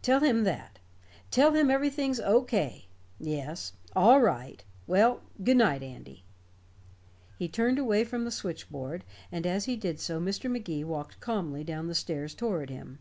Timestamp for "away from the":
7.80-8.30